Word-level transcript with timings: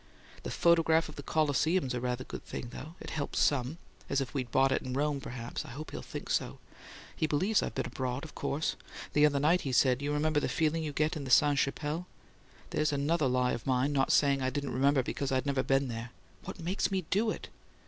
The 0.41 0.49
photograph 0.49 1.09
of 1.09 1.15
the 1.15 1.21
Colosseum's 1.21 1.93
a 1.93 2.01
rather 2.01 2.23
good 2.23 2.43
thing, 2.43 2.69
though. 2.71 2.95
It 2.99 3.11
helps 3.11 3.37
some 3.39 3.77
as 4.09 4.19
if 4.19 4.33
we'd 4.33 4.49
bought 4.49 4.71
it 4.71 4.81
in 4.81 4.93
Rome 4.95 5.21
perhaps. 5.21 5.63
I 5.63 5.67
hope 5.69 5.91
he'll 5.91 6.01
think 6.01 6.31
so; 6.31 6.57
he 7.15 7.27
believes 7.27 7.61
I've 7.61 7.75
been 7.75 7.85
abroad, 7.85 8.23
of 8.23 8.33
course. 8.33 8.75
The 9.13 9.27
other 9.27 9.39
night 9.39 9.61
he 9.61 9.71
said, 9.71 10.01
'You 10.01 10.11
remember 10.11 10.39
the 10.39 10.49
feeling 10.49 10.83
you 10.83 10.91
get 10.91 11.15
in 11.15 11.23
the 11.23 11.29
Sainte 11.29 11.59
Chapelle'. 11.59 12.07
There's 12.71 12.91
another 12.91 13.27
lie 13.27 13.51
of 13.51 13.67
mine, 13.67 13.93
not 13.93 14.11
saying 14.11 14.41
I 14.41 14.49
didn't 14.49 14.73
remember 14.73 15.03
because 15.03 15.31
I'd 15.31 15.45
never 15.45 15.61
been 15.61 15.87
there. 15.87 16.09
What 16.45 16.59
makes 16.59 16.89
me 16.89 17.05
do 17.11 17.29
it? 17.29 17.49